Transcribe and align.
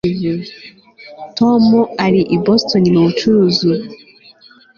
Tom 1.37 1.63
ari 2.05 2.21
i 2.35 2.37
Boston 2.45 2.83
mubucuruzi 2.93 3.59
ubu 3.71 3.75